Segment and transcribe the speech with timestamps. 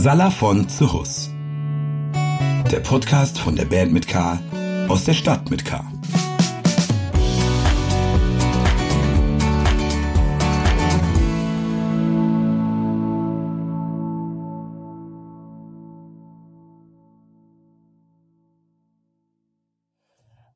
[0.00, 1.28] Casala von Zuhus.
[2.72, 4.40] Der Podcast von der Band mit K
[4.88, 5.84] aus der Stadt mit K.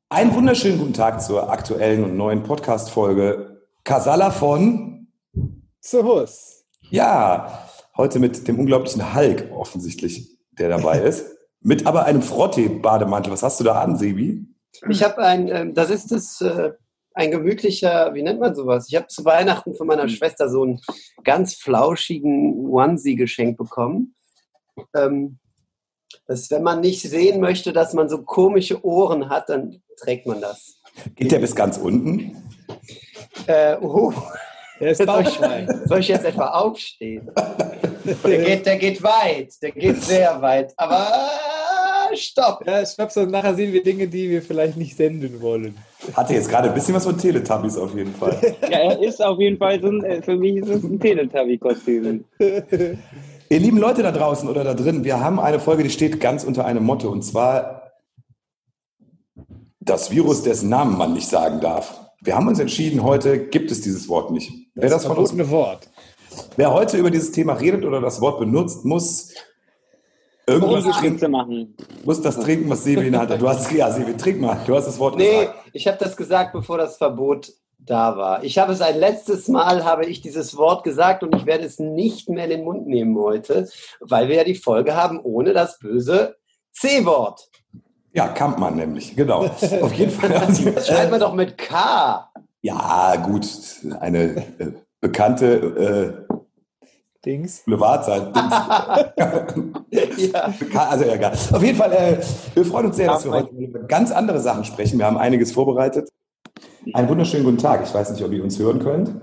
[0.09, 5.09] Einen wunderschönen guten Tag zur aktuellen und neuen Podcast-Folge Casala von
[5.81, 6.65] Zuhus.
[6.89, 7.67] Ja,
[7.97, 11.25] heute mit dem unglaublichen Hulk offensichtlich, der dabei ist.
[11.61, 13.31] Mit aber einem Frotte-Bademantel.
[13.31, 14.45] Was hast du da an, Sebi?
[14.89, 16.73] Ich habe ein, ähm, das ist das, äh,
[17.13, 18.87] ein gemütlicher, wie nennt man sowas?
[18.89, 20.81] Ich habe zu Weihnachten von meiner Schwester so einen
[21.23, 24.15] ganz flauschigen Onesie geschenkt bekommen.
[24.93, 25.39] Ähm,
[26.27, 30.41] das, wenn man nicht sehen möchte, dass man so komische Ohren hat, dann trägt man
[30.41, 30.81] das.
[31.15, 32.43] Geht der bis ganz unten?
[33.47, 34.13] Äh, oh.
[34.79, 35.83] Der ist Bauchschwein.
[35.85, 37.31] Soll ich jetzt etwa aufstehen?
[38.23, 40.73] Der geht, der geht weit, der geht sehr weit.
[40.77, 41.07] Aber
[42.13, 42.65] stopp!
[42.65, 45.77] Ja, stopp, so nachher sehen wir Dinge, die wir vielleicht nicht senden wollen.
[46.13, 48.39] Hatte jetzt gerade ein bisschen was von Teletubbies auf jeden Fall.
[48.69, 52.25] Ja, er ist auf jeden Fall so ein, äh, für mich ist es ein Teletubby-Kostüm.
[53.49, 56.43] Ihr lieben Leute da draußen oder da drin, wir haben eine Folge, die steht ganz
[56.43, 57.91] unter einem Motto und zwar
[59.79, 61.99] das Virus, dessen Namen man nicht sagen darf.
[62.21, 64.51] Wir haben uns entschieden, heute gibt es dieses Wort nicht.
[64.73, 65.87] Wer das von uns verbotene Wort.
[66.55, 69.33] Wer heute über dieses Thema redet oder das Wort benutzt, muss
[70.47, 71.75] irgendwas trinken, machen.
[72.03, 73.41] muss das trinken, was Sebi in der Hand hat.
[73.41, 74.59] Du hast ja, Sebi, trink mal.
[74.65, 75.55] Du hast das Wort Nee, gesagt.
[75.73, 78.43] ich habe das gesagt, bevor das Verbot da war.
[78.43, 81.79] Ich habe es ein letztes Mal, habe ich dieses Wort gesagt und ich werde es
[81.79, 83.67] nicht mehr in den Mund nehmen heute,
[83.99, 86.35] weil wir ja die Folge haben ohne das böse
[86.73, 87.49] C-Wort.
[88.13, 89.45] Ja, Kampmann nämlich, genau.
[89.81, 90.29] Auf jeden Fall.
[90.29, 92.31] Das schreibt man doch mit K.
[92.61, 93.45] ja, gut,
[93.99, 96.24] eine äh, bekannte
[97.25, 97.63] Dings.
[97.65, 98.31] Boulevardseite.
[100.17, 100.51] Ja.
[100.89, 101.31] Also egal.
[101.31, 102.17] Auf jeden Fall, äh,
[102.53, 104.99] wir freuen uns sehr, dass wir heute über ganz andere Sachen sprechen.
[104.99, 106.09] Wir haben einiges vorbereitet.
[106.93, 107.83] Einen wunderschönen guten Tag.
[107.83, 109.15] Ich weiß nicht, ob ihr uns hören könnt.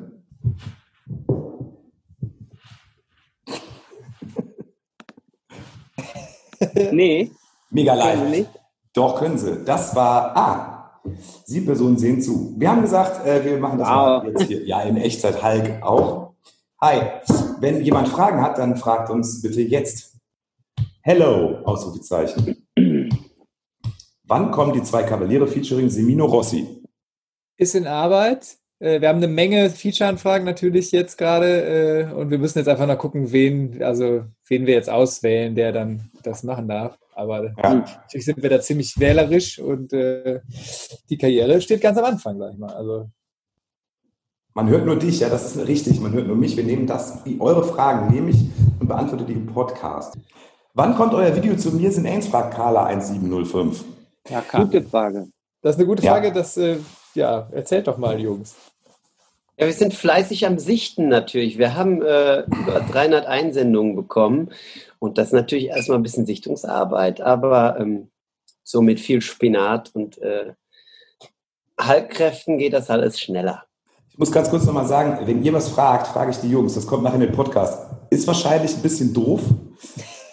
[6.92, 7.30] Nee,
[7.70, 8.46] Mega live.
[8.94, 9.64] Doch, können sie.
[9.64, 11.00] Das war, ah,
[11.44, 12.54] sieben Personen sehen zu.
[12.58, 14.24] Wir haben gesagt, äh, wir machen das Wow.
[14.24, 14.64] jetzt hier.
[14.64, 16.34] Ja, in Echtzeit Hulk auch.
[16.80, 17.00] Hi.
[17.62, 20.16] Wenn jemand Fragen hat, dann fragt uns bitte jetzt.
[21.02, 22.66] Hello, Ausrufezeichen.
[24.24, 26.82] Wann kommen die zwei Kavaliere featuring Semino Rossi?
[27.56, 28.56] Ist in Arbeit.
[28.80, 32.88] Äh, Wir haben eine Menge Feature-Anfragen natürlich jetzt gerade äh, und wir müssen jetzt einfach
[32.88, 36.98] noch gucken, wen, also wen wir jetzt auswählen, der dann das machen darf.
[37.14, 37.74] Aber Ja.
[37.74, 40.40] natürlich sind wir da ziemlich wählerisch und äh,
[41.08, 42.72] die Karriere steht ganz am Anfang, sag ich mal.
[42.74, 43.08] Also
[44.54, 46.00] Man hört nur dich, ja, das ist richtig.
[46.00, 46.56] Man hört nur mich.
[46.56, 48.36] Wir nehmen das, die, eure Fragen nehme ich
[48.80, 50.14] und beantworte die im Podcast.
[50.74, 51.90] Wann kommt euer Video zu mir?
[51.90, 52.28] Sind Ains?
[52.28, 53.84] fragt Carla 1705.
[54.28, 54.64] ja, kann.
[54.64, 55.28] Gute Frage.
[55.62, 56.12] Das ist eine gute Ja.
[56.12, 56.32] Frage.
[56.32, 56.76] Das, äh,
[57.14, 58.54] ja, erzählt doch mal, Jungs.
[59.58, 61.56] Ja, wir sind fleißig am Sichten natürlich.
[61.58, 64.50] Wir haben äh, über 300 Einsendungen bekommen
[64.98, 68.08] und das ist natürlich erstmal ein bisschen Sichtungsarbeit, aber ähm,
[68.64, 70.54] so mit viel Spinat und äh,
[71.78, 73.64] Halbkräften geht das alles schneller.
[74.22, 76.76] Ich muss ganz kurz nochmal sagen, wenn ihr was fragt, frage ich die Jungs.
[76.76, 77.90] Das kommt nachher in den Podcast.
[78.08, 79.40] Ist wahrscheinlich ein bisschen doof,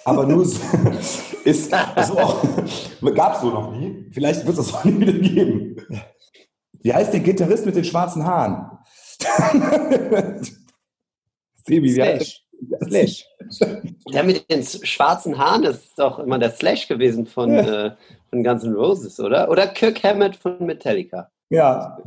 [0.06, 0.60] aber nur so,
[1.44, 4.08] ist so gab es so noch nie.
[4.12, 5.76] Vielleicht wird es das auch nie wieder geben.
[6.84, 8.70] Wie heißt der Gitarrist mit den schwarzen Haaren?
[11.66, 12.44] Sebi, wie heißt
[12.84, 13.26] Slash.
[14.14, 17.96] Der mit den schwarzen Haaren ist doch immer der Slash gewesen von, äh,
[18.30, 19.50] von Guns N' Roses, oder?
[19.50, 21.32] Oder Kirk Hammett von Metallica.
[21.50, 21.98] Ja.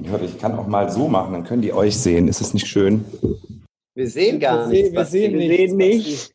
[0.00, 2.28] Ich hoffe, ich kann auch mal so machen, dann können die euch sehen.
[2.28, 3.04] Ist es nicht schön?
[3.94, 4.90] Wir sehen gar Wir nichts.
[4.90, 6.34] sehen- wir sehen Wir sehen nicht.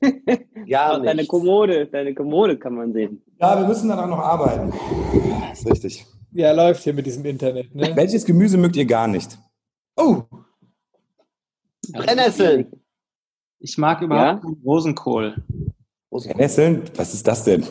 [0.69, 1.25] Gar deine.
[1.27, 3.21] Kommode, deine Kommode kann man sehen.
[3.39, 4.73] Ja, wir müssen dann auch noch arbeiten.
[5.49, 6.05] Das ist richtig.
[6.33, 7.73] Ja, läuft hier mit diesem Internet.
[7.75, 7.91] Ne?
[7.95, 9.37] Welches Gemüse mögt ihr gar nicht?
[9.97, 10.23] Oh,
[11.91, 12.71] Brennnesseln.
[13.59, 15.35] Ich mag überhaupt keinen Rosenkohl.
[16.35, 16.83] Nesseln?
[16.95, 17.65] Was ist das denn?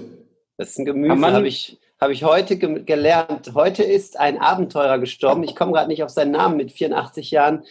[0.57, 3.53] Das ist ein Gemüse, habe ich, hab ich heute ge gelernt.
[3.55, 5.43] Heute ist ein Abenteurer gestorben.
[5.43, 7.65] Ich komme gerade nicht auf seinen Namen mit 84 Jahren.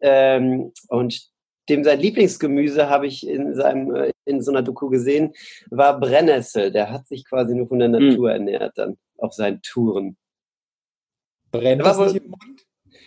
[0.00, 1.28] Ähm, und
[1.70, 5.32] dem sein Lieblingsgemüse habe ich in, seinem, äh, in so einer Doku gesehen,
[5.70, 6.70] war Brennnessel.
[6.70, 8.08] Der hat sich quasi nur von der Hm.
[8.08, 10.18] Natur ernährt dann auf seinen Touren.
[11.50, 12.66] Brennt das nicht im Mund?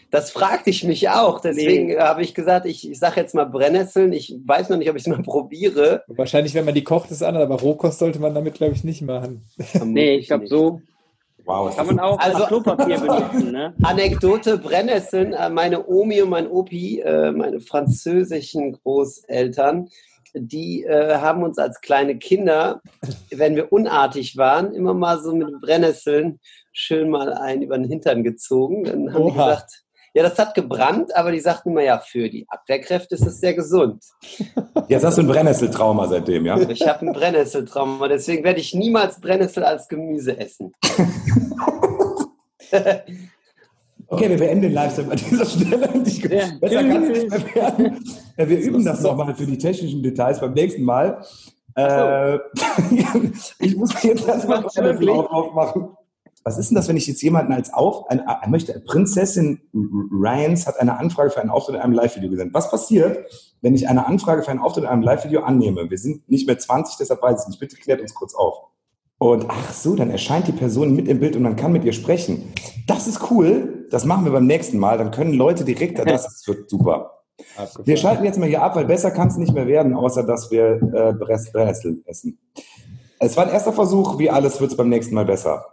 [0.10, 1.42] Das fragte ich mich auch.
[1.42, 1.98] Deswegen Nee.
[1.98, 4.14] habe ich gesagt, ich, ich sage jetzt mal Brennnesseln.
[4.14, 6.04] Ich weiß noch nicht, ob ich es mal probiere.
[6.08, 8.84] Wahrscheinlich, wenn man die kocht, ist es anders, aber Rohkost sollte man damit, glaube ich,
[8.86, 9.46] nicht machen.
[9.84, 10.82] Nee, ich glaube, so
[11.46, 13.74] Wow, kann man auch Also- Klopapier benutzen, ne?
[13.84, 15.32] Anekdote Brennnesseln.
[15.34, 19.88] äh, Meine Omi und mein Opi, äh, meine französischen Großeltern,
[20.34, 22.82] die äh, haben uns als kleine Kinder,
[23.34, 26.40] wenn wir unartig waren, immer mal so mit Brennnesseln
[26.74, 28.84] schön mal einen über den Hintern gezogen.
[28.84, 29.50] Dann haben die Oha.
[29.50, 29.84] gesagt,
[30.18, 33.54] ja, das hat gebrannt, aber die sagten immer, ja, für die Abwehrkräfte ist es sehr
[33.54, 34.04] gesund.
[34.88, 36.58] Jetzt hast du ein Brennnesseltrauma seitdem, ja?
[36.70, 40.74] Ich habe ein Brennnesseltrauma, deswegen werde ich niemals Brennnessel als Gemüse essen.
[44.10, 45.90] Okay, wir beenden den Livestream an dieser Stelle.
[46.06, 46.46] Ich, Ja.
[46.62, 48.00] Besser kann es nicht mehr werden.
[48.38, 51.22] Wir üben das nochmal für die technischen Details beim nächsten Mal.
[51.76, 52.40] Äh,
[53.60, 55.10] ich muss jetzt erstmal wirklich?
[55.10, 55.90] auf- aufmachen.
[56.48, 60.66] Was ist denn das, wenn ich jetzt jemanden als auf, ein, er möchte, Prinzessin Ryans
[60.66, 62.54] hat eine Anfrage für einen Auftritt in einem Live-Video gesendet.
[62.56, 63.20] Was passiert,
[63.62, 65.90] wenn ich eine Anfrage für einen Auftritt in einem Live-Video annehme?
[65.90, 67.60] Wir sind nicht mehr 20, deshalb weiß ich nicht.
[67.60, 68.60] Bitte klärt uns kurz auf.
[69.18, 71.92] Und ach so, dann erscheint die Person mit im Bild und man kann mit ihr
[71.92, 72.54] sprechen.
[72.88, 73.86] Das ist cool.
[73.92, 74.98] Das machen wir beim nächsten Mal.
[74.98, 77.24] Dann können Leute direkt, das wird super.
[77.84, 80.50] Wir schalten jetzt mal hier ab, weil besser kann es nicht mehr werden, außer dass
[80.50, 82.40] wir äh, Bress- Brennnessel essen.
[83.20, 84.18] Es war ein erster Versuch.
[84.18, 85.66] Wie alles wird es beim nächsten Mal besser.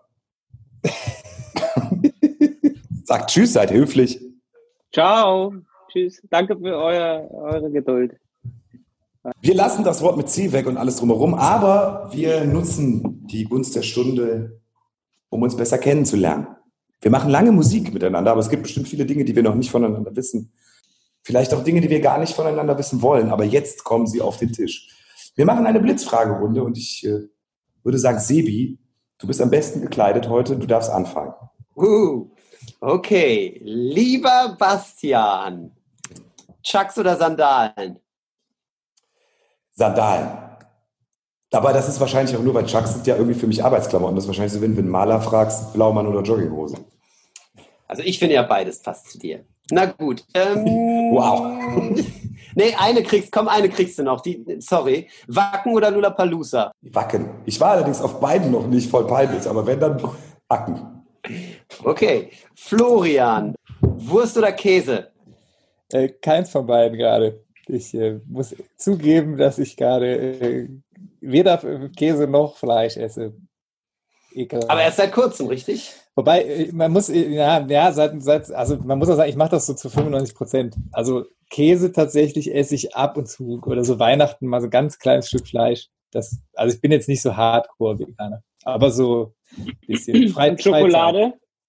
[3.05, 4.21] Sagt Tschüss, seid höflich.
[4.93, 5.53] Ciao.
[5.91, 6.23] Tschüss.
[6.31, 8.17] Danke für euer, eure Geduld.
[9.41, 13.75] Wir lassen das Wort mit C weg und alles drumherum, aber wir nutzen die Gunst
[13.75, 14.61] der Stunde,
[15.31, 16.47] um uns besser kennenzulernen.
[17.01, 19.71] Wir machen lange Musik miteinander, aber es gibt bestimmt viele Dinge, die wir noch nicht
[19.71, 20.53] voneinander wissen.
[21.23, 24.37] Vielleicht auch Dinge, die wir gar nicht voneinander wissen wollen, aber jetzt kommen sie auf
[24.37, 24.89] den Tisch.
[25.35, 27.21] Wir machen eine Blitzfragerunde und ich äh,
[27.83, 28.79] würde sagen, Sebi,
[29.25, 31.33] du bist am besten gekleidet heute, du darfst anfangen.
[31.75, 32.29] Uh,
[32.81, 35.73] okay, lieber Bastian,
[36.63, 37.99] Chucks oder Sandalen?
[39.73, 40.29] Sandalen.
[41.51, 44.15] Aber das ist wahrscheinlich auch nur, weil Chucks sind ja irgendwie für mich Arbeitsklamotten.
[44.15, 46.77] Das ist wahrscheinlich so, wenn du einen Maler fragst, Blaumann oder Jogginghose.
[47.89, 49.47] Also ich finde ja beides passt zu dir.
[49.71, 50.25] Na gut.
[50.35, 50.65] Ähm,
[51.13, 52.01] Wow.
[52.57, 54.21] Nee, eine kriegst, komm, eine kriegst du noch.
[54.21, 55.09] Die, sorry.
[55.27, 56.71] Wacken oder Lollapalooza?
[56.83, 57.29] Wacken.
[57.47, 60.01] Ich war allerdings auf beiden noch nicht voll peinlich, aber wenn dann
[60.49, 61.03] Wacken.
[61.83, 62.31] Okay.
[62.55, 65.11] Florian, Wurst oder Käse?
[65.91, 67.43] Äh, keins von beiden gerade.
[67.67, 70.69] Ich äh, muss zugeben, dass ich gerade äh,
[71.21, 71.59] weder
[71.97, 73.35] Käse noch Fleisch esse.
[74.33, 74.71] Ekelhaft.
[74.71, 75.95] Aber erst seit kurzem, richtig?
[76.17, 79.37] Wobei, äh, man muss, äh, ja, ja seit, seit, also man muss auch sagen, ich
[79.37, 80.77] mache das so zu 95 Prozent.
[80.93, 84.99] Also Käse tatsächlich esse ich ab und zu oder so Weihnachten mal so ein ganz
[84.99, 85.89] kleines Stück Fleisch.
[86.13, 91.19] Das, also ich bin jetzt nicht so Hardcore-Veganer, aber so ein bisschen frei, Und Schokolade?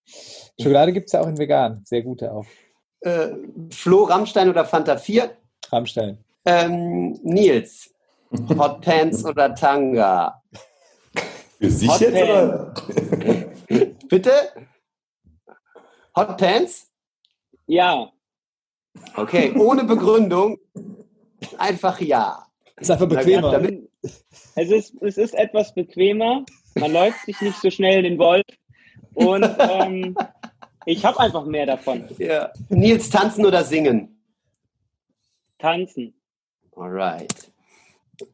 [0.05, 0.53] Freizeit.
[0.61, 2.45] Schokolade gibt es ja auch in vegan, sehr gute auch.
[3.01, 3.29] Äh,
[3.71, 5.31] Flo, Rammstein oder Fanta 4?
[5.71, 6.19] Rammstein.
[6.45, 7.89] Ähm, Nils,
[8.57, 10.41] Hot Pants oder Tanga?
[11.57, 12.73] Für sich Hot jetzt oder?
[14.07, 14.31] Bitte?
[16.15, 16.91] Hot Pants?
[17.67, 18.11] Ja.
[19.15, 20.57] Okay, ohne Begründung.
[21.57, 22.45] Einfach ja.
[22.77, 23.51] Ist einfach bequemer.
[23.51, 23.89] damit-
[24.55, 26.45] Es ist, es ist etwas bequemer.
[26.75, 28.43] Man läuft sich nicht so schnell den Wolf.
[29.13, 30.15] Und ähm,
[30.85, 32.05] ich habe einfach mehr davon.
[32.17, 32.51] Ja.
[32.69, 34.21] Nils, tanzen oder singen?
[35.57, 36.13] Tanzen.
[36.75, 37.51] Alright.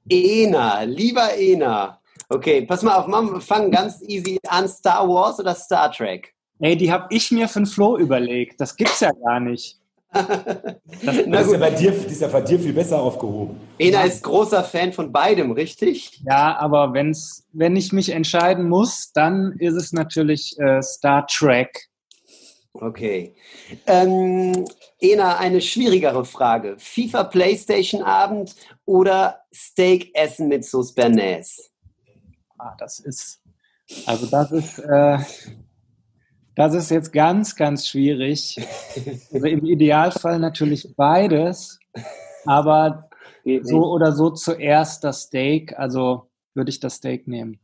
[0.09, 2.00] Ena, lieber Ena.
[2.33, 4.66] Okay, pass mal auf, Mama, wir fangen ganz easy an.
[4.66, 6.33] Star Wars oder Star Trek?
[6.60, 8.62] Ey, die habe ich mir für den Flo überlegt.
[8.62, 9.78] Das gibt's ja gar nicht.
[10.13, 10.22] Na
[11.25, 13.60] Das ist ja bei dir, die ist ja bei dir viel besser aufgehoben.
[13.78, 16.21] Ena ist großer Fan von beidem, richtig?
[16.26, 21.90] Ja, aber wenn's, wenn ich mich entscheiden muss, dann ist es natürlich äh, Star Trek.
[22.71, 23.35] Okay.
[23.88, 24.66] Ähm,
[25.02, 26.76] Ena, eine schwierigere Frage.
[26.78, 31.70] FIFA Playstation Abend oder Steak essen mit Sauce Bernays?
[32.63, 33.41] Ah, das ist,
[34.06, 35.18] also das ist, äh,
[36.56, 38.56] das ist jetzt ganz, ganz schwierig.
[39.33, 41.80] Also im Idealfall natürlich beides,
[42.45, 43.09] aber
[43.63, 45.73] so oder so zuerst das Steak.
[45.80, 47.59] Also würde ich das Steak nehmen.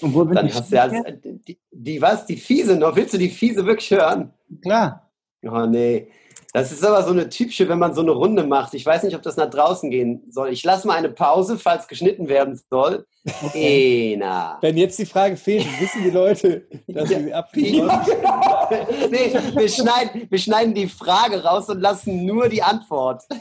[0.00, 0.54] Und wo bin Dann ich?
[0.54, 2.96] hast du ja die, die was, die fiese noch.
[2.96, 4.32] Willst du die fiese wirklich hören?
[4.62, 5.10] Klar.
[5.42, 6.10] Oh nee.
[6.54, 8.72] Das ist aber so eine typische, wenn man so eine Runde macht.
[8.72, 10.48] Ich weiß nicht, ob das nach draußen gehen soll.
[10.50, 13.06] Ich lasse mal eine Pause, falls geschnitten werden soll.
[13.52, 14.56] Ena.
[14.62, 17.18] Wenn jetzt die Frage fehlt, wissen die Leute, dass Ja.
[17.18, 19.10] sie sie abkriegen wollen.
[19.10, 23.22] nee, wir schneiden, wir schneiden die Frage raus und lassen nur die Antwort.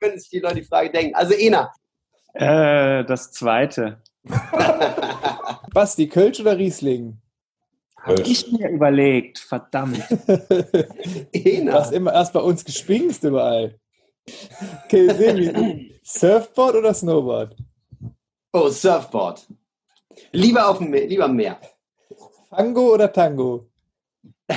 [0.00, 1.14] Können sich die Leute die Frage denken.
[1.14, 1.72] Also Ena,
[2.32, 3.98] Äh, das zweite.
[5.72, 7.18] Basti, Kölsch oder Riesling?
[8.04, 10.02] Hab ich mir überlegt, verdammt.
[11.32, 13.78] Du hast immer erst bei uns gespringst überall.
[14.84, 17.56] Okay, Sebi, Surfboard oder Snowboard?
[18.52, 19.46] Oh, Surfboard.
[20.32, 21.58] Lieber auf dem Meer, lieber am Meer.
[22.50, 23.66] Fango oder Tango?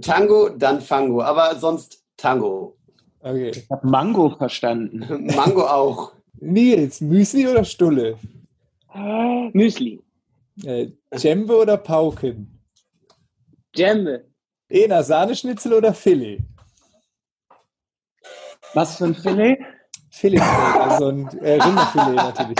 [0.00, 2.76] Tango, dann Fango, aber sonst Tango.
[3.20, 3.50] Okay.
[3.50, 5.26] Ich habe Mango verstanden.
[5.34, 6.12] Mango auch.
[6.40, 8.18] Nils, Müsli oder Stulle?
[9.52, 10.00] Müsli.
[10.64, 12.60] Äh, Djembe oder Pauken?
[13.76, 14.24] Djembe.
[14.68, 16.40] Ena, Sahneschnitzel oder Filet?
[18.74, 19.58] Was für ein Filet?
[20.10, 22.58] Filetsteak, also ein äh, Rinderfilet natürlich.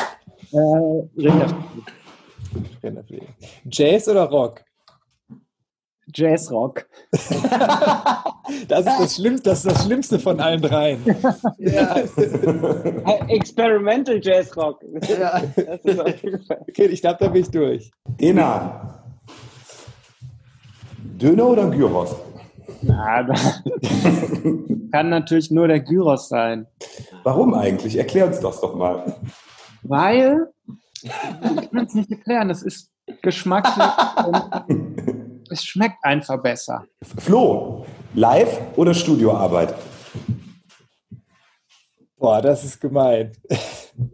[0.53, 1.85] Äh, Rinderfilet.
[2.83, 3.29] Rinderfilet.
[3.65, 4.65] Jazz oder Rock?
[6.15, 6.87] Jazzrock.
[8.69, 11.05] Das ist das Schlimmste, das ist das Schlimmste von allen dreien.
[11.59, 11.97] Ja.
[13.29, 14.83] Experimental Jazz Rock.
[15.09, 15.43] ja.
[15.57, 15.81] Das.
[16.69, 17.91] Okay, ich glaube, da bin ich durch.
[18.19, 19.03] Ena.
[21.21, 22.15] Döner oder Gyros?
[22.83, 23.27] Na,
[24.93, 26.67] kann natürlich nur der Gyros sein.
[27.25, 27.97] Warum eigentlich?
[27.97, 29.17] Erklär uns das doch mal.
[29.83, 30.47] Weil,
[31.03, 32.91] ich kann es nicht erklären, es ist
[33.23, 33.87] geschmacklich
[34.27, 34.43] und
[35.51, 36.85] es schmeckt einfach besser.
[37.17, 37.85] Flo,
[38.15, 39.75] Live oder Studioarbeit?
[42.17, 43.33] Boah, das ist gemein.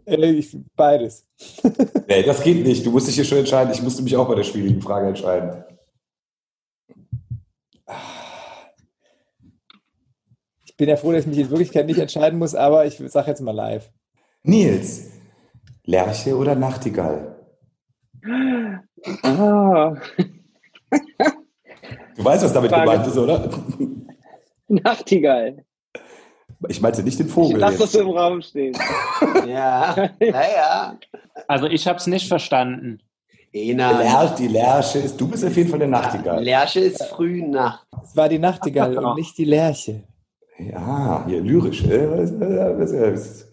[0.07, 1.27] Ich, beides.
[2.07, 2.83] Nee, das geht nicht.
[2.83, 3.71] Du musst dich hier schon entscheiden.
[3.71, 5.63] Ich musste mich auch bei der schwierigen Frage entscheiden.
[10.65, 13.29] Ich bin ja froh, dass ich mich in Wirklichkeit nicht entscheiden muss, aber ich sage
[13.29, 13.91] jetzt mal live.
[14.41, 15.11] Nils,
[15.83, 17.35] Lerche oder Nachtigall?
[19.21, 19.95] Ah,
[22.15, 22.89] Du weißt, was damit Frage.
[22.89, 23.49] gemeint ist, oder?
[24.67, 25.63] Nachtigall.
[26.69, 27.57] Ich meinte nicht den Ich Vogel.
[27.59, 28.75] lass das im Raum stehen.
[29.47, 29.95] Ja.
[30.19, 30.97] Naja.
[31.47, 32.99] Also ich habe es nicht verstanden.
[33.51, 34.33] Ena.
[34.37, 36.43] Die Lerche ist, du bist auf jeden Fall der Nachtigall.
[36.43, 37.85] Lerche ist früh Nacht.
[38.03, 40.03] Es war die Nachtigall Ach, und nicht die Lerche.
[40.57, 41.83] Ja, hier lyrisch.
[41.83, 43.47] äh, äh, was-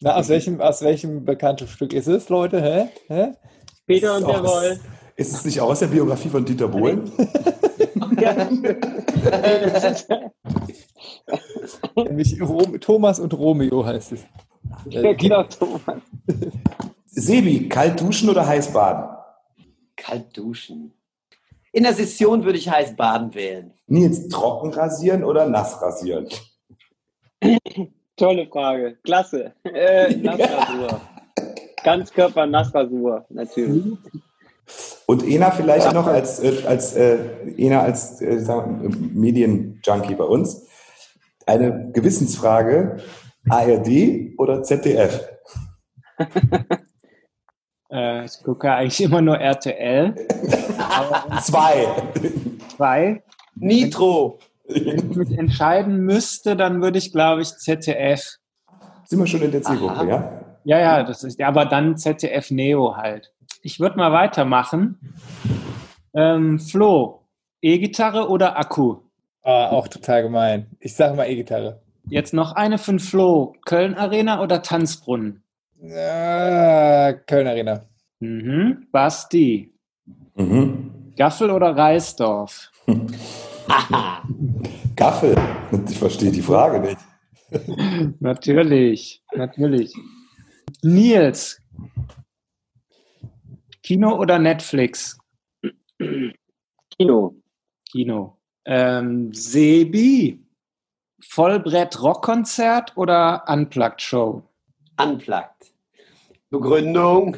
[0.00, 2.60] Na, aus welchem, aus welchem bekannten Stück ist es, Leute?
[2.62, 2.88] Hä?
[3.08, 3.32] Hä?
[3.86, 4.80] Peter und der Roll.
[5.16, 7.10] ist es nicht auch aus der Biografie von Dieter Bohlen?
[11.96, 14.24] Nämlich Rom, Thomas und Romeo heißt es.
[14.90, 16.00] ja, genau, Thomas.
[17.06, 19.16] Sebi, kalt duschen oder heiß baden?
[19.96, 20.92] Kalt duschen.
[21.72, 23.72] In der Session würde ich heiß baden wählen.
[23.86, 26.28] Nils, trocken rasieren oder nass rasieren?
[28.16, 28.96] Tolle Frage.
[29.02, 29.52] Klasse.
[29.64, 31.00] Äh, Nassrasur.
[31.84, 33.84] Ganzkörper Nassrasur, natürlich.
[35.06, 37.18] Und Ena vielleicht noch als, äh, als, äh,
[37.56, 38.40] Ena als äh,
[39.14, 40.66] Medienjunkie bei uns.
[41.46, 42.96] Eine Gewissensfrage.
[43.48, 45.28] ARD oder ZDF?
[47.88, 50.12] Äh, ich gucke eigentlich immer nur RTL.
[51.40, 51.86] Zwei.
[52.76, 53.22] Zwei.
[53.54, 54.40] Nitro.
[54.66, 58.38] Wenn ich mich entscheiden müsste, dann würde ich, glaube ich, ZDF.
[59.04, 60.04] Sind wir schon in der Zielgruppe, Aha.
[60.04, 60.40] ja?
[60.64, 63.32] Ja, ja, das ist, aber dann ZDF Neo halt.
[63.66, 64.96] Ich würde mal weitermachen.
[66.14, 67.22] Ähm, Flo,
[67.60, 68.98] E-Gitarre oder Akku?
[69.42, 70.68] Ah, auch total gemein.
[70.78, 71.80] Ich sage mal E-Gitarre.
[72.08, 73.56] Jetzt noch eine von Flo.
[73.64, 75.42] Köln Arena oder Tanzbrunnen?
[75.82, 77.82] Ah, Köln Arena.
[78.20, 78.86] Mhm.
[78.92, 79.74] Basti,
[80.36, 81.12] Mhm.
[81.16, 82.70] Gaffel oder Reisdorf?
[84.94, 85.34] Gaffel.
[85.88, 86.98] Ich verstehe die Frage nicht.
[88.20, 89.92] Natürlich, natürlich.
[90.82, 91.60] Nils,
[93.86, 95.16] Kino oder Netflix?
[96.98, 97.36] Kino.
[97.88, 98.36] Kino.
[98.64, 100.44] Ähm, Sebi,
[101.22, 104.42] Vollbrett Rockkonzert oder Unplugged Show?
[105.00, 105.72] Unplugged.
[106.50, 107.36] Begründung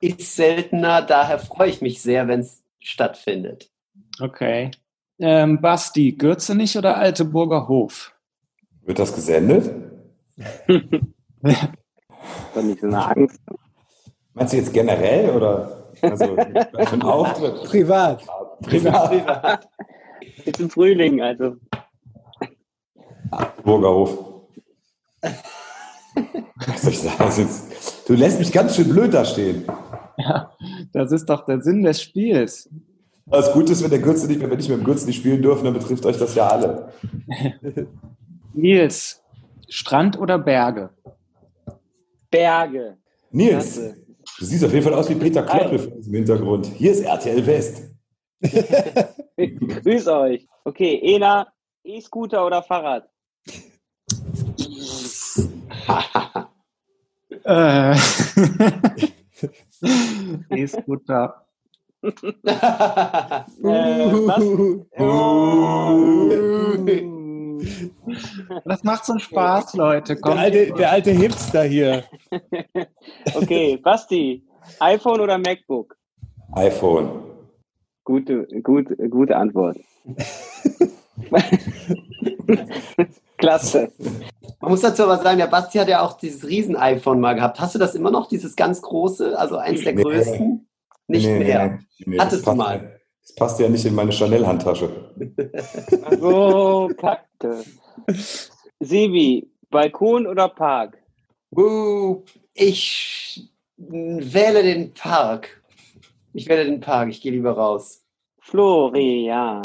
[0.00, 3.70] ist seltener, daher freue ich mich sehr, wenn es stattfindet.
[4.18, 4.70] Okay.
[5.18, 8.14] Ähm, Basti, Gürzenich oder Alteburger Hof?
[8.80, 9.70] Wird das gesendet?
[12.54, 13.42] Soll nicht so eine Angst.
[14.32, 17.64] Meinst du jetzt generell oder also, was für ein Auftritt?
[17.64, 18.24] Privat.
[18.62, 19.68] Privat.
[20.44, 21.56] Jetzt im Frühling, also.
[23.64, 24.18] Burgerhof.
[26.66, 27.28] Was soll ich sagen?
[27.28, 29.66] Ist, du lässt mich ganz schön blöd da stehen.
[30.92, 32.68] Das ist doch der Sinn des Spiels.
[33.26, 35.42] Das Gute ist, wenn der Gürtel nicht, wenn wir nicht mit dem Gürtel nicht spielen
[35.42, 36.92] dürfen, dann betrifft euch das ja alle.
[38.52, 39.22] Nils,
[39.68, 40.90] Strand oder Berge?
[42.30, 42.98] Berge.
[43.30, 43.96] Nils, Klasse.
[44.42, 46.66] Du siehst auf jeden Fall aus wie Peter Klöppel von diesem Hintergrund.
[46.66, 47.94] Hier ist RTL West.
[49.36, 50.48] Grüß euch.
[50.64, 51.46] Okay, Ena,
[51.84, 53.08] E-Scooter oder Fahrrad?
[57.44, 57.94] Äh.
[61.06, 61.46] da.
[62.02, 62.10] Äh,
[64.26, 64.42] was?
[68.64, 70.14] Das macht so einen Spaß, Leute.
[70.14, 70.38] Der Kommt.
[70.38, 72.04] alte, der alte Hipster hier.
[73.34, 74.42] Okay, Basti,
[74.80, 75.96] iPhone oder MacBook?
[76.54, 77.22] iPhone.
[78.04, 79.76] Gute, gut, gute Antwort.
[83.38, 83.92] Klasse.
[84.60, 87.58] Man muss dazu aber sagen, der Basti hat ja auch dieses Riesen-iPhone mal gehabt.
[87.60, 90.02] Hast du das immer noch, dieses ganz große, also eins der Nee.
[90.02, 90.66] größten?
[91.08, 91.66] Nicht Nee, mehr.
[91.68, 92.76] nee, nee, Hattest das du passt mal.
[92.76, 92.90] ja-
[93.22, 94.88] Das passt ja nicht in meine Chanel-Handtasche.
[96.20, 97.64] So, Kacke.
[98.80, 100.98] Sebi, Balkon oder Park?
[101.54, 102.22] Uh,
[102.54, 105.62] ich wähle den Park.
[106.32, 108.02] Ich wähle den Park, ich gehe lieber raus.
[108.40, 109.62] Florian.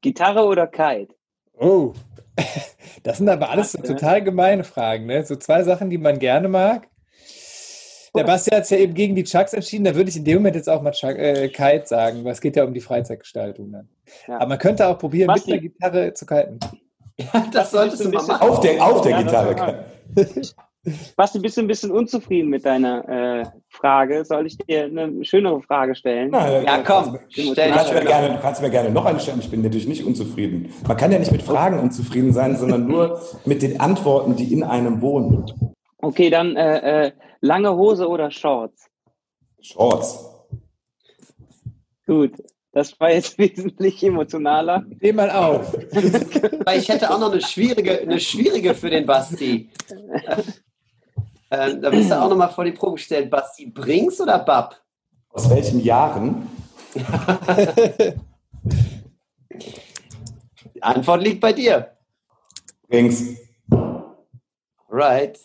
[0.00, 1.14] Gitarre oder Kite?
[1.58, 1.94] Oh,
[3.02, 5.24] das sind aber alles so total gemeine Fragen, ne?
[5.24, 6.88] So zwei Sachen, die man gerne mag.
[8.14, 10.36] Der Basti hat es ja eben gegen die Chucks entschieden, da würde ich in dem
[10.38, 13.72] Moment jetzt auch mal Chuck, äh, Kite sagen, weil es geht ja um die Freizeitgestaltung
[13.72, 13.88] dann.
[14.26, 14.36] Ja.
[14.36, 15.50] Aber man könnte auch probieren, Basti.
[15.50, 16.58] mit der Gitarre zu kiten.
[17.18, 18.48] Ja, das solltest du mal bisschen- machen.
[18.50, 19.84] Auf der, auf der Ja, Gitarre.
[21.16, 24.24] Basti, bist du ein bisschen unzufrieden mit deiner äh, Frage?
[24.24, 26.30] Soll ich dir eine schönere Frage stellen?
[26.30, 29.40] Nein, Ja, komm, stell Du kannst, mir gerne, du kannst mir gerne noch eine stellen.
[29.40, 30.72] Ich bin natürlich nicht unzufrieden.
[30.86, 34.62] Man kann ja nicht mit Fragen unzufrieden sein, sondern nur mit den Antworten, die in
[34.62, 35.46] einem wohnen.
[35.98, 38.88] Okay, dann äh, äh, lange Hose oder Shorts?
[39.60, 40.22] Shorts.
[42.06, 42.32] Gut,
[42.76, 44.84] das war jetzt wesentlich emotionaler.
[45.00, 45.72] Dreh mal auf.
[46.66, 49.70] Weil ich hätte auch noch eine schwierige, eine schwierige für den Basti.
[51.50, 53.30] Ähm, da bist du auch noch mal vor die Probe gestellt.
[53.30, 54.78] Basti, Brings oder Bab?
[55.30, 56.50] Aus welchen Jahren?
[60.74, 61.96] Die Antwort liegt bei dir.
[62.92, 63.36] Rings.
[64.90, 65.38] Right.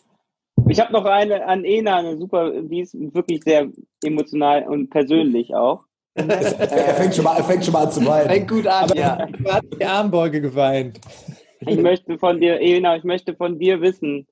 [0.68, 3.70] Ich habe noch eine an Ena, eine super, die ist wirklich sehr
[4.04, 5.86] emotional und persönlich auch.
[6.14, 8.30] Er fängt schon mal, er fängt schon mal an zu weinen.
[8.30, 9.26] Fängt gut an, Aber ja.
[9.26, 11.00] du hast die Armbeuge geweint.
[11.62, 14.28] Ich möchte von dir, Ena, ich möchte von dir wissen,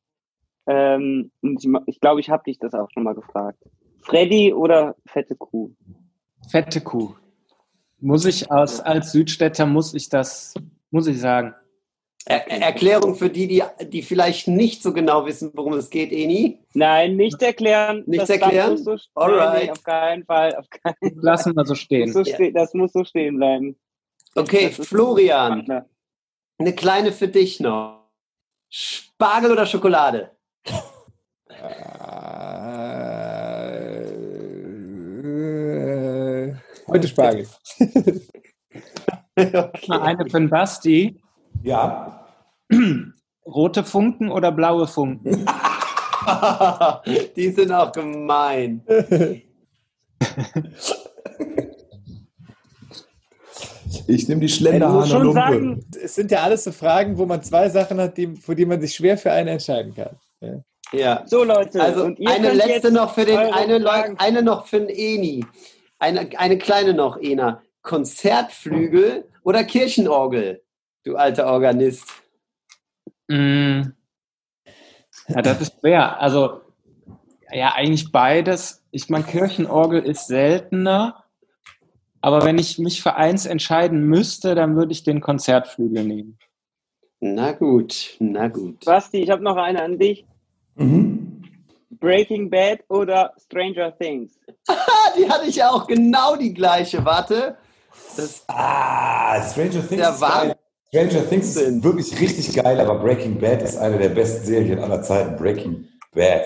[0.67, 3.63] ähm, ich, ich glaube, ich habe dich das auch schon mal gefragt.
[4.01, 5.71] Freddy oder fette Kuh?
[6.50, 7.15] Fette Kuh.
[8.00, 10.53] Muss ich als, als Südstädter, muss ich das,
[10.89, 11.53] muss ich sagen.
[12.29, 16.59] Er Erklärung für die, die, die vielleicht nicht so genau wissen, worum es geht, Eni.
[16.75, 18.03] Nein, nicht erklären.
[18.05, 18.77] Nicht das erklären?
[18.77, 19.63] so, Alright.
[19.63, 20.55] Nee, auf keinen Fall.
[20.55, 22.11] Auf keinen Lassen wir so stehen.
[22.11, 23.75] muss so ste das muss so stehen bleiben.
[24.35, 25.65] Okay, Das Florian,
[26.59, 28.11] eine kleine für dich noch.
[28.70, 30.29] Spargel oder Schokolade?
[31.48, 31.63] Äh,
[36.87, 37.48] Heute Spargel.
[39.35, 41.20] Mal Eine für den Basti.
[41.63, 42.19] Ja.
[43.46, 45.46] Rote Funken oder blaue Funken?
[47.36, 48.84] die sind auch gemein.
[54.08, 55.40] Ich nehme die Ich muss Schlenderhahner schon Lumpe.
[55.40, 58.66] sagen, Es sind ja alles so Fragen, wo man zwei Sachen hat, die, für die
[58.66, 60.16] man sich schwer für eine entscheiden kann.
[60.42, 60.64] Ja.
[60.92, 61.24] Ja.
[61.27, 61.82] so Leute.
[61.82, 65.46] Also und ihr eine letzte noch für den, eine, Fragen- eine noch für den Eni.
[66.00, 67.62] Eine, eine kleine noch, Ena.
[67.82, 70.62] Konzertflügel oder Kirchenorgel?
[71.03, 72.05] Du alter Organist.
[73.29, 73.94] Mm.
[75.27, 76.20] Ja, das ist schwer.
[76.20, 76.61] Also,
[77.51, 78.83] ja, eigentlich beides.
[78.92, 81.24] Ich meine, Kirchenorgel ist seltener.
[82.22, 86.37] Aber wenn ich mich für eins entscheiden müsste, dann würde ich den Konzertflügel nehmen.
[87.22, 88.85] Na gut, na gut.
[88.85, 90.25] Basti, ich habe noch eine an dich.
[90.75, 91.44] Mhm.
[91.92, 94.39] Breaking Bad oder Stranger Things?
[95.18, 97.03] Die hatte ich auch genau die gleiche.
[97.03, 97.57] Warte.
[98.15, 100.55] Das, Ah, Stranger Things Der ist war-.
[100.90, 105.02] Stranger Things ist wirklich richtig geil, aber Breaking Bad ist eine der besten Serien aller
[105.04, 105.36] Zeiten.
[105.36, 106.44] Breaking Bad.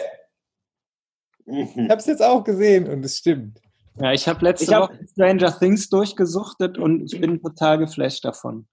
[1.45, 3.59] Ich habe es jetzt auch gesehen und es stimmt.
[3.99, 8.25] Ja, ich habe letzte Ich hab- Woche Stranger Things durchgesuchtet und ich bin total geflasht
[8.25, 8.65] davon.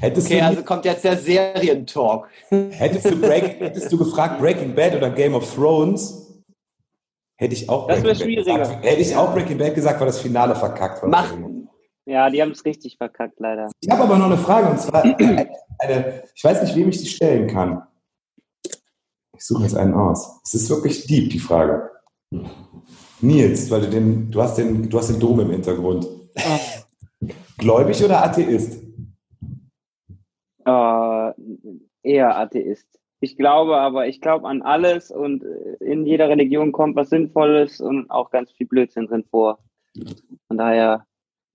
[0.00, 2.28] Hättest, okay, du, also kommt jetzt der Serientalk.
[2.50, 6.42] hättest, du Break, hättest du gefragt Breaking Bad oder Game of Thrones,
[7.38, 8.58] hätte ich auch Das Breaking Bad schwieriger.
[8.58, 8.84] gesagt.
[8.84, 11.08] Hätte ich auch Breaking Bad gesagt, weil das Finale verkackt war.
[11.08, 11.32] Mach,
[12.06, 13.70] Ja, die haben es richtig verkackt, leider.
[13.80, 16.98] Ich habe aber noch eine Frage und zwar eine, eine, ich weiß nicht, wem ich
[16.98, 17.82] die stellen kann.
[19.36, 20.40] Ich suche jetzt einen aus.
[20.44, 21.90] Es ist wirklich deep, die Frage.
[23.20, 26.06] Nils, weil du den, du hast den, du hast den Dom im Hintergrund.
[27.58, 28.82] Gläubig oder Atheist?
[30.64, 31.32] Äh,
[32.02, 32.86] eher Atheist.
[33.20, 37.80] Ich glaube aber, ich glaube an alles und äh, in jeder Religion kommt was Sinnvolles
[37.80, 39.58] und auch ganz viel Blödsinn drin vor.
[40.48, 41.06] Von daher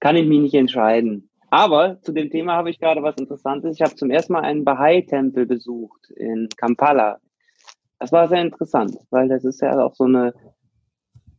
[0.06, 1.32] kann ich mich nicht entscheiden.
[1.50, 3.74] Aber zu dem Thema habe ich gerade was Interessantes.
[3.74, 7.18] Ich habe zum ersten Mal einen Bahai-Tempel besucht in Kampala.
[7.98, 10.36] Das war sehr interessant, weil das ist ja auch so eine,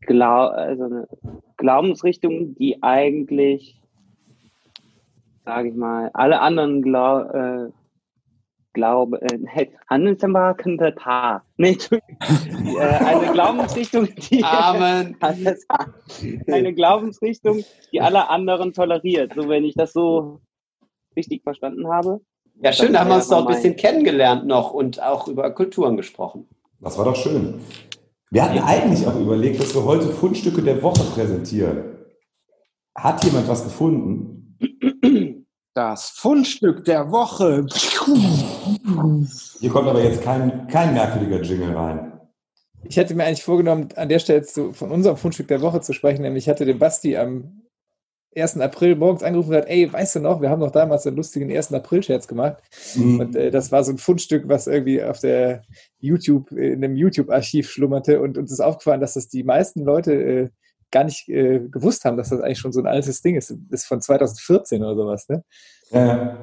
[0.00, 1.06] Glau also eine
[1.58, 3.80] Glaubensrichtung, die eigentlich,
[5.44, 7.70] sage ich mal, alle anderen Glau äh,
[8.76, 11.42] Glaube, äh, Handelsmarkende Ta.
[11.56, 12.18] Nee, Entschuldigung.
[12.78, 15.16] äh, eine Glaubensrichtung, die Amen.
[16.46, 20.40] Eine Glaubensrichtung, die alle anderen toleriert, so wenn ich das so
[21.16, 22.20] richtig verstanden habe.
[22.62, 25.50] Ja, schön, da haben wir uns doch ein bisschen mein- kennengelernt noch und auch über
[25.52, 26.46] Kulturen gesprochen.
[26.80, 27.54] Das war doch schön.
[28.30, 31.96] Wir hatten eigentlich auch überlegt, dass wir heute Fundstücke der Woche präsentieren.
[32.94, 34.58] Hat jemand was gefunden?
[35.76, 37.66] Das Fundstück der Woche.
[39.60, 42.18] Hier kommt aber jetzt kein, kein merkwürdiger Jingle rein.
[42.84, 45.92] Ich hätte mir eigentlich vorgenommen, an der Stelle zu, von unserem Fundstück der Woche zu
[45.92, 47.60] sprechen, nämlich ich hatte den Basti am
[48.34, 48.56] 1.
[48.58, 51.54] April morgens angerufen und gesagt, ey, weißt du noch, wir haben doch damals einen lustigen
[51.54, 51.74] 1.
[51.74, 52.56] April-Scherz gemacht.
[52.94, 53.20] Mhm.
[53.20, 55.62] Und äh, das war so ein Fundstück, was irgendwie auf der
[55.98, 60.48] YouTube, in einem YouTube-Archiv schlummerte und uns ist aufgefallen, dass das die meisten Leute äh,
[60.90, 63.50] gar nicht äh, gewusst haben, dass das eigentlich schon so ein altes Ding ist.
[63.50, 65.44] Das ist von 2014 oder sowas, ne?
[65.90, 66.34] Äh,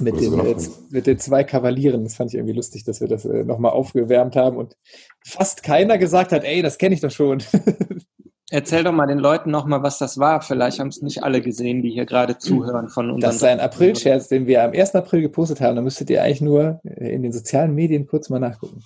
[0.00, 0.56] Mit den, äh,
[0.90, 2.04] mit den zwei Kavalieren.
[2.04, 4.76] Das fand ich irgendwie lustig, dass wir das äh, nochmal aufgewärmt haben und
[5.24, 7.42] fast keiner gesagt hat, ey, das kenne ich doch schon.
[8.50, 10.42] Erzähl doch mal den Leuten nochmal, was das war.
[10.42, 13.20] Vielleicht haben es nicht alle gesehen, die hier gerade zuhören von unseren.
[13.20, 14.94] Das ist ein April-Scherz, den wir am 1.
[14.94, 15.76] April gepostet haben.
[15.76, 18.82] Da müsstet ihr eigentlich nur äh, in den sozialen Medien kurz mal nachgucken.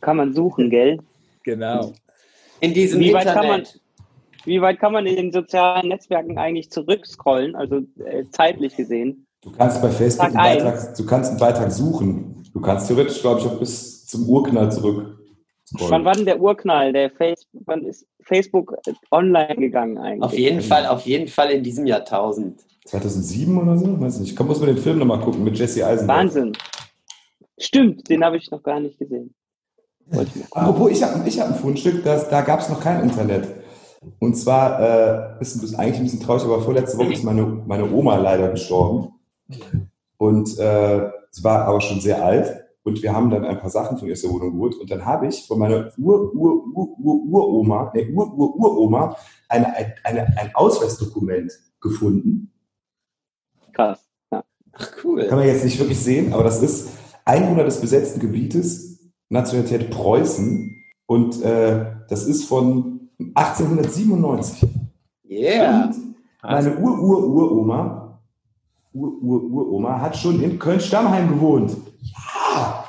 [0.00, 0.98] Kann man suchen, gell?
[1.42, 1.92] Genau.
[2.60, 3.34] In diesem Wie weit Internet.
[3.42, 3.66] kann man-
[4.46, 9.26] Wie weit kann man in den sozialen Netzwerken eigentlich zurückscrollen, also äh, zeitlich gesehen?
[9.42, 10.44] Du kannst bei Facebook einen Tag.
[10.44, 12.42] Beitrag, du kannst einen Beitrag suchen.
[12.52, 15.16] Du kannst theoretisch, glaube ich, auch bis zum Urknall zurück.
[15.88, 16.92] Wann war denn der Urknall?
[16.92, 20.22] Der Face wann ist Facebook äh, online gegangen eigentlich?
[20.22, 22.60] Auf jeden Fall, auf jeden Fall in diesem Jahrtausend.
[22.86, 24.00] 2007 oder so?
[24.00, 24.34] Weiß nicht.
[24.36, 26.18] Komm, muss mir den Film nochmal gucken mit Jesse Eisenberg.
[26.18, 26.52] Wahnsinn.
[27.58, 29.34] Stimmt, den habe ich noch gar nicht gesehen.
[30.50, 33.48] Apropos, ich habe ich hab ein Fundstück, das, da gab es noch kein Internet.
[34.18, 37.90] Und zwar, äh, ist, ist eigentlich ein bisschen traurig, aber vorletzte Woche ist meine, meine
[37.90, 39.14] Oma leider gestorben.
[40.16, 42.64] Und äh, sie war aber schon sehr alt.
[42.82, 44.74] Und wir haben dann ein paar Sachen von ihr aus der Wohnung geholt.
[44.76, 49.16] Und dann habe ich von meiner Ur-Ur-Ur-Ur-Uroma, nee, Ur-Ur-Uroma,
[49.48, 52.50] eine, eine, eine, ein Ausweisdokument gefunden.
[53.72, 54.00] Krass.
[54.32, 54.44] Ja.
[54.72, 55.26] Ach cool.
[55.26, 56.88] Kann man jetzt nicht wirklich sehen, aber das ist
[57.26, 58.99] Einwohner des besetzten Gebietes,
[59.30, 60.76] Nationalität Preußen.
[61.06, 64.68] Und äh, das ist von 1897.
[65.28, 65.84] Yeah.
[65.84, 68.20] Und meine Ur-Ur-Uroma,
[68.92, 71.76] Ur-Ur-Uroma hat schon in Köln-Stammheim gewohnt.
[72.02, 72.84] Ja!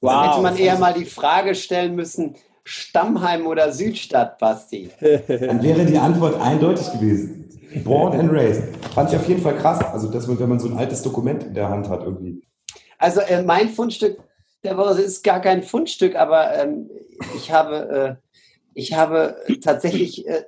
[0.00, 0.42] Dann hätte Wow.
[0.42, 4.90] man eher mal die Frage stellen müssen, Stammheim oder Südstadt, Basti?
[5.00, 7.48] Dann wäre die Antwort eindeutig gewesen.
[7.84, 8.62] Born and raised.
[8.94, 9.80] Fand ich auf jeden Fall krass.
[9.92, 12.42] Also, dass man, wenn man so ein altes Dokument in der Hand hat, irgendwie.
[12.98, 14.18] Also äh, mein Fundstück
[14.66, 16.90] der Woche ist gar kein Fundstück, aber ähm,
[17.36, 18.30] ich habe, äh,
[18.74, 20.42] ich habe tatsächlich äh,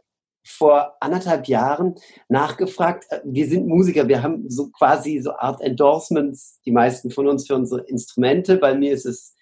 [0.45, 1.95] vor anderthalb Jahren
[2.29, 3.07] nachgefragt.
[3.11, 7.47] Äh, wir sind Musiker, wir haben so quasi so Art Endorsements, die meisten von uns
[7.47, 8.57] für unsere Instrumente.
[8.57, 9.37] Bei mir ist es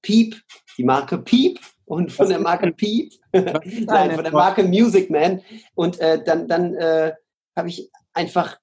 [0.00, 0.40] Piep,
[0.78, 5.42] die Marke Piep und von der Marke Piep, nein, von der Marke Music Man.
[5.74, 7.12] Und äh, dann, dann äh,
[7.54, 8.58] habe ich einfach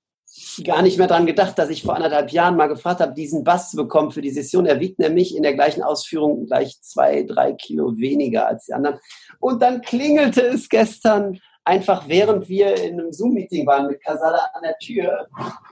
[0.64, 3.72] gar nicht mehr dran gedacht, dass ich vor anderthalb Jahren mal gefragt habe, diesen Bass
[3.72, 4.66] zu bekommen für die Session.
[4.66, 9.00] Er wiegt nämlich in der gleichen Ausführung gleich zwei, drei Kilo weniger als die anderen.
[9.40, 14.64] Und dann klingelte es gestern einfach, während wir in einem Zoom-Meeting waren mit Casala an
[14.64, 15.28] der Tür.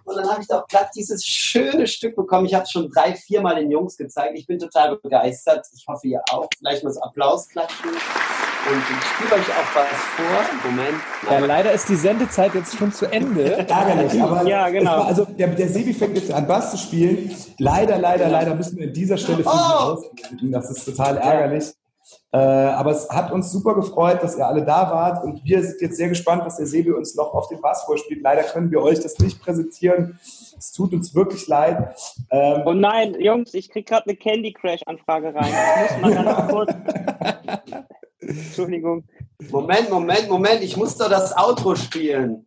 [0.05, 2.45] Und dann habe ich doch glatt dieses schöne Stück bekommen.
[2.45, 4.37] Ich habe es schon drei, viermal den Jungs gezeigt.
[4.37, 5.65] Ich bin total begeistert.
[5.75, 6.47] Ich hoffe, ihr auch.
[6.57, 7.91] Vielleicht mal so Applaus klatschen.
[8.69, 10.69] Und ich spiele euch auch was vor.
[10.69, 10.97] Moment.
[11.29, 13.57] Ja, leider ist die Sendezeit jetzt schon zu Ende.
[13.67, 15.03] Ärgerlich, aber Ja, genau.
[15.03, 17.31] also der, der Sebi fängt jetzt an Bass zu spielen.
[17.59, 20.03] Leider, leider, leider müssen wir an dieser Stelle für Oh!
[20.43, 21.73] Das ist total ärgerlich.
[22.31, 25.81] Äh, aber es hat uns super gefreut, dass ihr alle da wart und wir sind
[25.81, 28.21] jetzt sehr gespannt, was der Sebi uns noch auf dem Bass vorspielt.
[28.21, 30.19] Leider können wir euch das nicht präsentieren.
[30.57, 31.95] Es tut uns wirklich leid.
[32.29, 35.53] Ähm, Oh nein, Jungs, ich krieg gerade eine Candy Crash Anfrage rein.
[35.89, 36.73] Ich muss mal ganz kurz.
[38.19, 39.03] Entschuldigung.
[39.49, 40.61] Moment, Moment, Moment.
[40.63, 42.45] Ich muss doch das Outro spielen.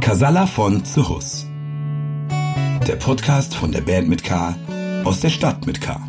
[0.00, 1.46] Casalla von Zuhus.
[2.86, 4.56] Der Podcast von der Band mit K
[5.04, 6.07] aus der Stadt mit K.